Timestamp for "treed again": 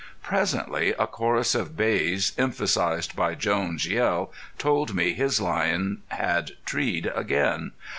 6.65-7.73